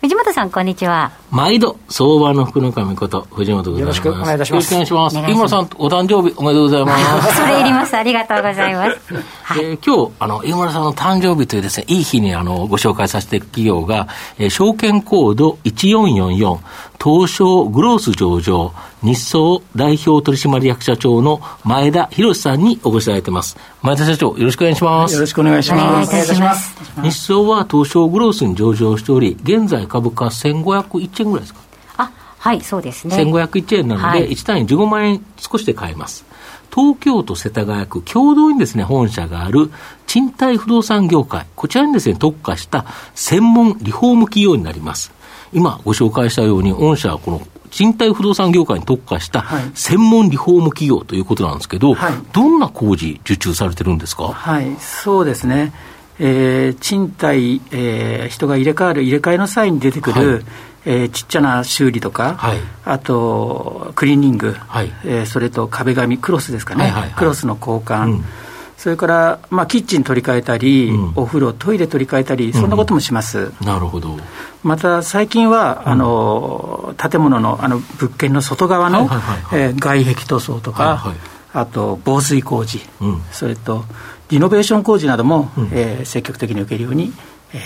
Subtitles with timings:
[0.00, 1.12] 藤本さんこんにちは。
[1.30, 3.98] 毎度相場の福の神こと藤本でございます。
[3.98, 4.72] よろしくお願いいたします。
[4.72, 5.30] よろしくお願いします。
[5.30, 7.36] 井村さんお誕生日おめでとうございます。
[7.36, 7.94] それいります。
[7.94, 16.58] ありがとうございます、 はい、えー、今日あの井村さんの誕生日というですねいい日にあのご紹介させて企業が、えー、証券コード1444
[17.02, 23.56] 東証グロース上場日総代表取締役社長の前田博さんにお越しいただいてます。
[23.80, 25.14] 前田社長、よろしくお願いします。
[25.14, 26.10] よろしくお願いします。
[26.10, 26.76] お願いいたします。
[27.00, 31.60] 日総は東証グロースに上場しており、現在株価1501円ぐらいですか？
[31.96, 33.16] あ、はい、そうですね。
[33.16, 36.26] 1501円なので、はい、1単位15万円少しで買えます。
[36.70, 39.70] 東京都世田谷区共同にですね、本社がある
[40.06, 45.18] 賃貸不動産業界、こちらにですね、特化した専門リフォーム企業になります。
[45.52, 55.72] 今ご紹介したように、御社はこの賃貸不動産業界に特化した専門リフォーム企業ということなんですけど、はい、どんな工事、受注されてるんですか、はい、そうですね、
[56.18, 60.44] えー、賃貸、えー、人が入れ替わる、入れ替えの際に出てくる、はい、
[60.84, 68.06] えー、ちっちゃな修理とか、はい、あとクリーニング、はい、えー、それと壁紙、クロスですかね、はいはいはい、クロスの交換。
[68.06, 68.24] うん
[68.80, 73.38] それから、まあ、キッチン取り替えたり、うん、お風呂、トイレ取り替えたり、そんなこともします。
[73.38, 74.16] うん、なるほど。
[74.62, 79.06] また、最近は、あの、建物の、あの、物件の外側の、
[79.52, 81.18] え外壁塗装とか、はいはい、
[81.52, 83.84] あと、防水工事、うん、それと、
[84.30, 87.12] リノベーション工事なども、うん、えー、積極的に受けるように、えー、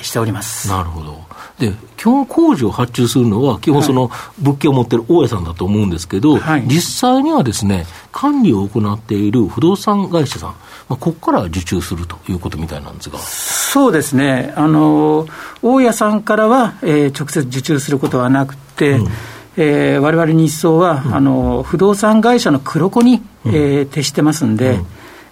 [0.03, 0.69] しております。
[0.69, 1.19] なるほど。
[1.59, 10.57] で、基本工事を発注するのは、基本その物件を持ってる大家さんだと思うんですけど、はい、実際にはですね、管理を行っている不動産会社さん、ま
[10.91, 13.19] あ、ここから受注するということみたいなんですが。
[13.19, 14.53] そうですね。
[14.57, 15.27] あの、
[15.63, 19.09] 大家さんからは、えー、直接受注することはなくて、うん
[19.57, 24.87] えー、我々日総は、うん、あの不動産会社の黒子に、えー、徹してますんで、うん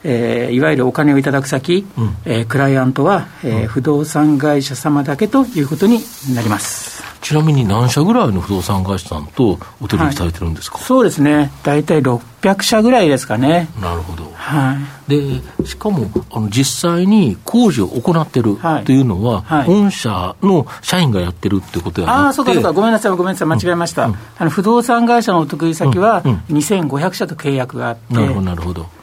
[0.04, 6.00] えー、いわゆるお金をいただく先、うん、えー、クライアントは、えー、不動産会社様だけということに
[6.34, 7.02] なります。
[7.22, 13.68] ちなみに何社ぐらいの不動産会社さんとお取引されてるんですか、はい、そうですね、大体600社ぐらいですかね。
[13.80, 14.76] なるほど、は
[15.06, 24.10] い、でしかもあの実際に工事を行ってるというのは、はい、御社の社員がやってるってことやなあそうかそうか、ごめんなさい、ごめんなさい、間違えました、うん。
[24.10, 28.14] うん、あの不動産会社のお得意先は、2500社と契約があって。
[28.14, 29.01] なるほどなるほど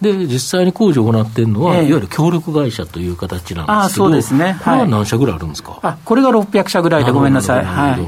[0.00, 7.64] で、実際に工事を行っているのは、えー、いわゆる協力会社という形なんですけど、あそうですね、これは何社ぐらいあるんですか、あこれが600社ぐらいで、ごめんなさい。
[7.64, 7.98] は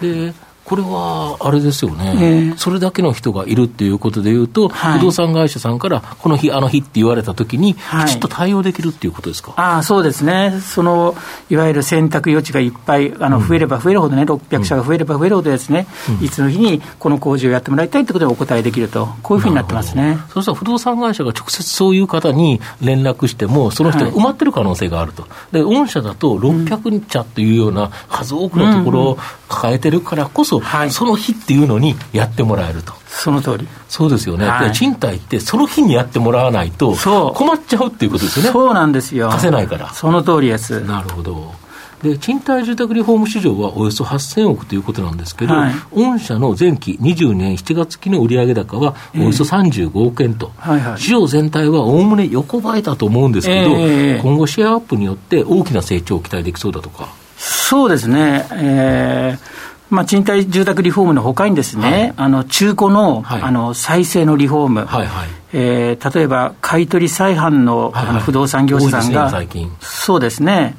[0.00, 0.32] い、で
[0.66, 11.14] これはあれですよね、えー、それだけの人がいるっていうことでいうと、はい、不動産会社さんから、この日、あの日って言われたときに、きちっと対応できるっていうことですか、はい、あそうですね、その
[11.50, 15.86] いわゆる選択余地がいっぱいあの増えれば増えるほどね、600社が増えれば増えるほどですね、
[16.18, 20.18] うん、いつの日にこの工事をやってもらいたいということでお答えできると、こういうふうになってますね。
[20.30, 32.92] そうしたら不動産会社が直接そういう方に連絡しても、その人が埋まってる可能性があると、で御社だと600社というような数多くのところを抱えてるからこそ、うんうん、その日っていうのにやってもらえると。
[33.08, 33.68] その通り。
[33.88, 34.46] そうですよね。
[34.46, 36.94] はい、賃貸ってその日にやってもらわないと
[37.34, 38.50] 困っちゃうっていうことですよね。
[38.52, 39.30] そうなんですよ。
[39.30, 39.92] 貸せないから。
[39.92, 40.80] その通りです。
[40.82, 41.66] なるほど。
[42.02, 57.08] で賃貸住宅リフォーム市場はおよそ8000億ということなんですけど、はい、御社の前期20年7月期の売上高はおよそ35億円と、えーはいはい、市場全体はおおむね横ばいだと思うんですけど、えー、今後シェアアップによって大きな成長を期待できそうだとか。
[57.38, 59.55] そうですね、えー
[59.88, 69.48] まあ、賃貸住宅リフォームのほかにですね、はい、あの中古のはい、あの再生のリフォーム、はいはい、えー、例えば買い取り再販の,、あの不動産業者さんが、ね、
[69.80, 70.76] そうですね。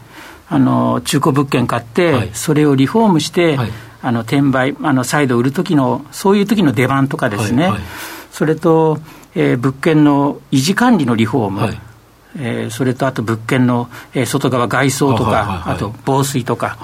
[0.49, 3.57] あの中古物件買って、はい、それをリフォームして、
[4.01, 7.71] あの転売あの再度売る時のそういう時の出番とかですね、
[8.31, 8.99] それと、
[9.35, 11.77] えー、物件の維持管理のリフォーム、
[12.37, 16.77] えー、それとあと物件の、えー、外側外装とか、あと防水とか。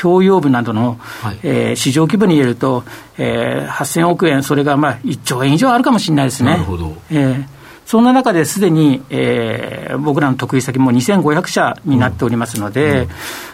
[0.00, 2.84] 共用部などの、はい、えー、市場規模に入れると、
[3.18, 6.52] えー、8000億円、それがまあ1兆円以上あるかもしれないですね。
[6.52, 6.96] なるほど。
[7.10, 7.60] えー
[7.90, 12.98] そんな中ですでに、えー、僕らの得意先も2500社になっておりますので、うん。
[13.00, 13.08] うん、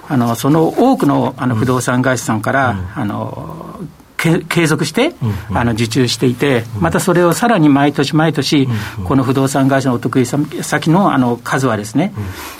[0.08, 3.80] あのその多くのあの不動産会社さんから、うん、あの
[4.16, 5.14] 継続して、
[5.50, 8.68] あの受注していて、またそれをさらに毎年毎年、
[9.04, 12.12] この不動産会社のお得意先のあの数はですね、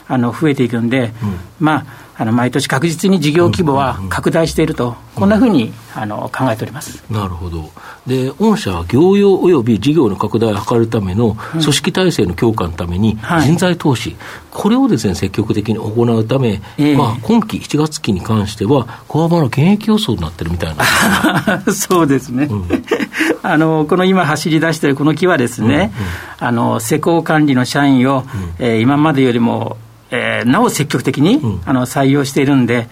[0.09, 1.13] あの増えていくんで、
[1.59, 7.05] まああの毎年確実に事業規模は拡大していると、こんなふうにあの考えております。
[7.11, 7.71] なるほど、
[8.07, 14.19] で御社は業用および事業の拡大を図るための組織体制の強化のために、人材投資、はい、
[14.51, 22.65] これをです、ね、積極的に行うため、えー、まあ、今期1月期に関しては、小幅の現役予想になってるみたいな そうですね、うん、
[23.43, 25.93] あのこの今走り出しているこの期はですね、
[26.41, 28.25] うんうん、あの施工管理の社員を、
[28.59, 29.77] うん、えー、今までよりも
[30.39, 32.87] えー、なお積極的に、うん、あの採用しているんで、うん、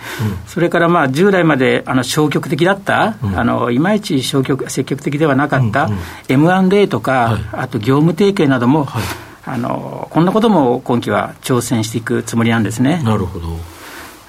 [0.47, 5.99] それからまあ従来まであの消極的だった、うん、あのいまいち消極積極的ではなかった、うんうん、
[6.29, 9.03] M&A とか、はい、あと業務提携なども、はい、
[9.47, 13.03] あの、こんなことも今期は挑戦していくつもりなんですね。
[13.03, 13.47] なるほど。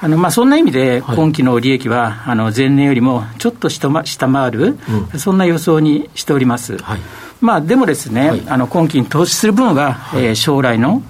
[0.01, 4.77] あのまあ、そんな意味で、今期の利益は、はい、あの前年よりもちょっと下回る、
[5.17, 6.77] そんな予想にしております。
[6.77, 6.99] はい。
[7.41, 11.01] まあ、でもですね、あの今期に投資する分は、はい、えー、将来の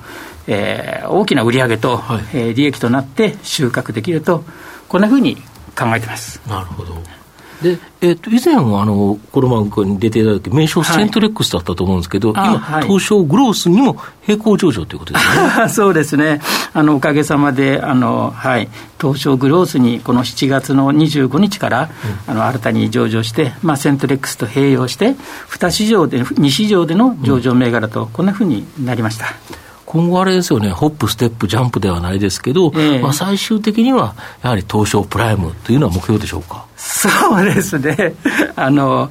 [0.47, 4.43] えー、大きな売上と、はい、えー、利益となって収穫できると、
[4.87, 5.37] こんなふうに
[5.77, 6.41] 考えてます。
[6.47, 6.95] なるほど。
[7.61, 13.97] で、えー、と以前はあのコロマン君に出ていただき、名称セントレックスだったと思うんですけど、はい、今、はい、東証グロースにも
[14.27, 15.69] 並行上場ということですね。
[15.69, 16.41] そうですね、
[16.73, 18.69] あのおかげさまであの、はい、
[18.99, 21.89] 東証グロースにこの7月の25日から、
[22.27, 25.15] うん、あの新たに上場して、まあ、セントレックスと併用して、
[25.49, 29.33] 2市場で、2市場での上場銘柄と、こんなふうになりました。
[29.95, 34.13] 今後あれですよね、ホップ、ステップ、ジャンプではないですけど、えー、まあ、最終的には
[34.43, 36.65] やはり東証プライムというのは目標でしょうか？
[36.75, 37.07] そ
[37.41, 38.13] うですね。
[38.57, 39.09] あの、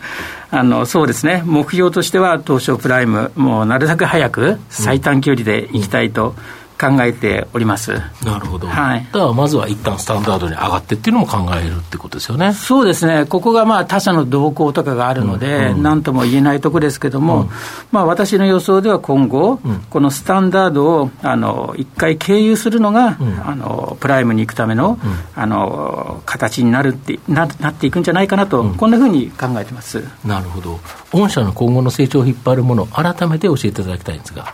[0.50, 1.42] あの、そうですね。
[1.46, 6.22] 目標としては東証プライム、もうなるだけ早く最短距離でいきたいと。
[6.22, 6.34] うんうん
[6.80, 7.92] 考えております。
[8.24, 12.52] なるほど、はい、だからまずは一旦スタンダードに上がってっていうのも考えるってことですよね。
[12.52, 17.50] そうですね、ここがまあ他社の動向とかがあるので、うんうん、なんとも言えないところですけども、うん、
[17.92, 24.98] まあ、私の予想では今後、うん、このスタンダードをあの一回経由するのが、うん、あのプライムに行くための,、
[25.34, 30.02] あの形になるってななっていくんじゃないかなと、こんなふうに考えてます。
[30.24, 30.80] なるほど、
[31.12, 34.52] 御社の今後の成長を引っ張るもの、改めて教えていただきたいんですが。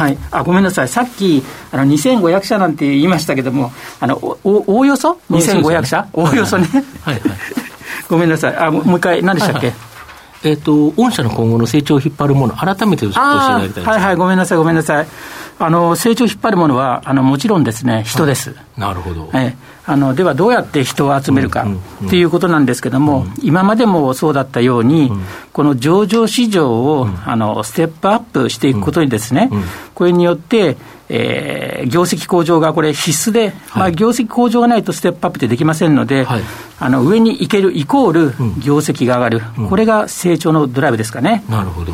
[0.00, 1.42] はい、あごめんなさい、さっき
[1.72, 3.70] あの2500社なんて言いましたけども、
[4.00, 6.66] あのおおおよそ？2500社、おおよそね、
[7.02, 7.22] はいはい、
[8.08, 9.89] ごめんなさい、あもう一回、何でしたっけ、はいはい
[10.42, 15.06] えっ、ー、と、御社の今後の成長を引っ張るもの、改めて教えていただきたいはいはい、ごめんなさい、ごめんなさい。
[15.58, 18.54] あの成長を引っ張るものは、あのもちろんですね、人です。
[18.78, 19.30] なるほど。
[19.34, 19.54] え
[19.84, 21.66] あのでは、どうやって人を集めるか
[22.08, 25.12] ということなんですけれども、今までもそうだったように、
[25.52, 29.50] この上場市場を、あのステップアップしていくことにですね、
[29.94, 30.78] これによって、
[31.12, 36.42] えー、業績向上がこれ必須で、まあ、業績向上がないとステップアップってできませんので、はい、
[36.78, 38.30] あの上に行けるイコール
[38.62, 41.42] 業績が上がる、うん、これが成長のドライブですかね。
[41.48, 41.92] なるほど。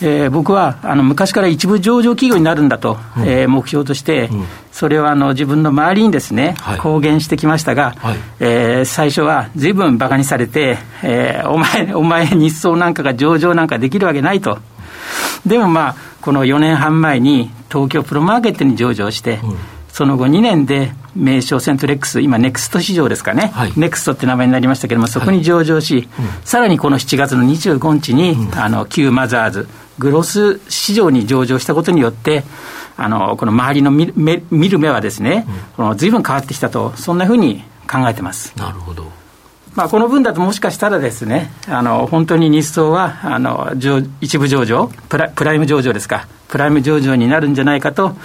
[0.00, 14.58] えー、僕はあの昔から一部上場企業になるんだと、うん、えー、目標として、うん、それはあの自分の周りにですね、はい、公言してきましたが、はい、えー、最初はずいぶんバカにされて、えー、お前、お前、日総なんかが上場なんかできるわけないと。
[15.46, 19.56] でもまあ、この4年半前に東京プロマーケットに上場して、うん、
[19.88, 29.68] その後2年で名称セントレックス、今、ネクスト市場ですかね、はい、ネクストって名前になりましたけれども、そこに上場し、はいうん、さらにこの7月の25日に、うん、あの旧マザーズ、
[29.98, 32.44] グロース市場に上場したことによって、
[32.96, 34.12] あのこの周りの見
[34.50, 35.46] 見る目はですね、
[35.96, 38.52] ずいぶん変わってきたと、そんなふうに考えてます。
[38.56, 39.10] なるほど
[39.74, 43.72] まあ、この分だともしかしたらですね、あの本当にニッソウはあの
[44.20, 48.16] 一部上場プラ、プライム上場ですか、プライム上場になるんじゃないかと、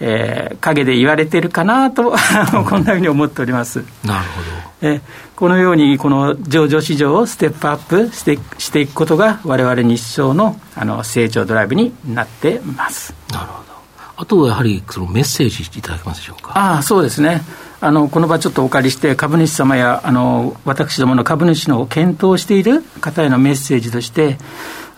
[0.00, 2.14] えー、陰で言われてるかなと、
[2.68, 3.84] こんなふうに思っております。
[4.04, 4.90] なるほど。
[4.90, 5.00] え
[5.34, 13.14] このように、この上場市場をステップアップしてしていくことが、われわれ日商のあの成長ドライブになってます。
[13.32, 13.68] なるほど。
[14.20, 16.52] あとはやはりそのメッセージいただけますでしょうか？
[16.58, 17.42] ああ、そうですね。
[17.80, 24.36] あのこの場ちょっとお借りして、株主様やあの私どもの株主の検討している方へのメッセージとして、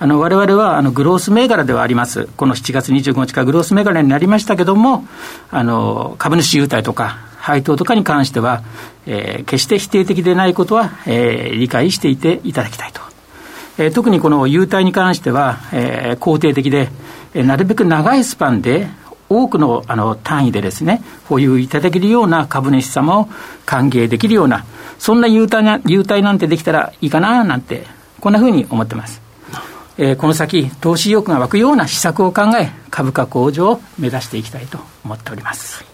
[0.00, 5.06] われわれはあのグロース銘柄ではあります、この7月25日からグロース銘柄になりましたけども、
[5.50, 8.62] あの株主優待とか、配当とかに関しては、
[9.06, 13.00] えー、決して否定的でないことは、えー、理解していていただきたいと。
[13.76, 16.90] えー、特にこの優待に関しては、え、肯定的で、
[17.34, 18.88] え、なるべく長いスパンで
[19.30, 23.28] 多くのあの単位でですね、保有いただけるような株主様を
[23.64, 24.66] 歓迎できるような、
[24.99, 27.87] そんな優待な優待なんてできたらいいかななんて、
[28.20, 29.22] こんなふうに思ってます。
[29.99, 35.84] えー、この先、投資意欲が湧くような施策を考え、株価向上を目指していきたいと思っております。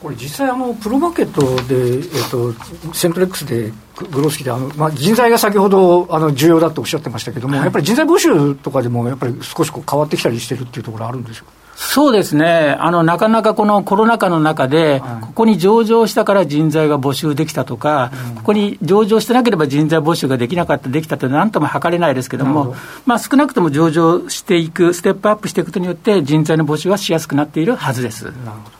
[0.00, 3.72] これ実際あの、プロマーケットで、えーと、セントレックスで
[4.12, 11.59] グロースキであの、まあ、人材が先ほどあの重要だとおっしゃってましたけども、はい、やっぱり人材募集とかでもやっぱり少しこう変わってきたりしてるっていうところあるんでしょうか？
[11.82, 12.76] そうですね。
[12.78, 22.50] あの、なかなかこのコロナ禍の中で、ここに上場したから人材が募集できたとか、ここに上場してなければ人材募集ができなかった、できたというのは、なんとも測れないですけれど。
[22.50, 28.24] も、まあ、少なくとも上場していく、ステップアップしていくことによって、人材の募集はしやすくなっているはずです。
[28.24, 28.79] なるほど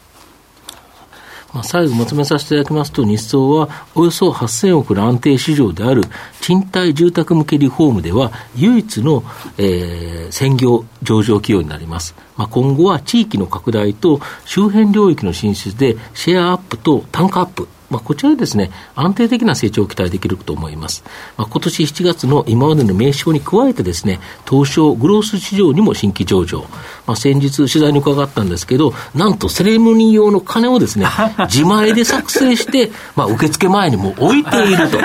[1.52, 6.02] まあ、最後まとめさせていただきますと、日総はおよそ8000億の安定市場である
[6.40, 9.24] 賃貸住宅向けリフォームでは、唯一の、
[9.58, 12.14] えー、専業上場企業になります。
[12.36, 21.02] まあ、今後は地域の拡大と周辺領域の進出でシェアアップと単価アップまあ、こちらでですね、安定的な成長を期待できると思います。
[21.36, 26.64] まあ、今年7月の今までの名称に加えてですね、東証グロース市場にも新規上場。
[27.06, 31.06] まあ、先日取材に伺ったんですけど、なんとセレモニー用の金をですね、
[31.50, 34.98] 自前で作成して、まあ、受付前にも置いていると。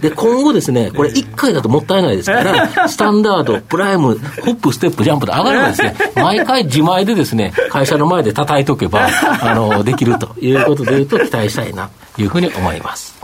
[0.00, 9.08] で、今後ですね、これ1回だともったいないですから、スタンダード、プライム、ホップ、ステップ、ジャンプと上がればですね、毎回自前でですね、会社の前で叩いとけば、
[9.42, 11.90] あの、できるということで言うと期待したいな。
[12.18, 13.18] いうふうに思います。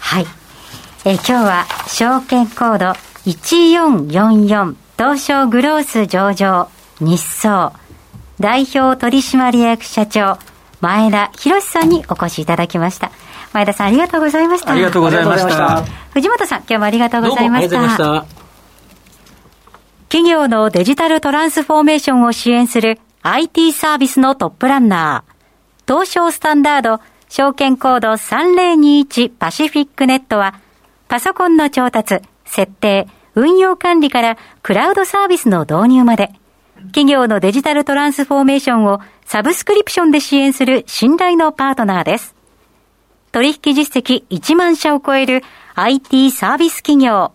[0.00, 0.26] はい。
[1.04, 2.92] え今日は証券コード
[3.26, 6.68] 1444東証グロース上場
[7.00, 7.72] 日総
[8.40, 10.38] 代表取締役社長
[10.80, 13.10] 前田博さんにお越しいただきました。
[13.52, 14.72] 前田さんありがとうございました。
[14.72, 15.82] ありがとうございました。
[16.12, 17.88] 藤本さん今日もありがとうございました。
[17.88, 18.26] した
[20.08, 27.00] 企業のデジタルトランスフォーメーションを支援する IT サービスのトップランナー東証スタンダード
[27.36, 30.54] 証券コード3021パシフィックネットは、
[31.08, 36.30] パソコンの調達、設定、運用管理からクラウドサービスの導入まで、
[36.92, 42.36] 企業のデジタルトランスフォーメーションをサブスクリプションで支援する信頼のパートナーです。
[43.32, 45.42] 取引実績1万社を超える
[45.74, 47.32] IT サービス企業、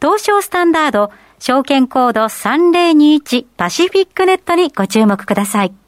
[0.00, 5.87] 東証スタンダード、証券コード3021パシフィックネットにご注目ください。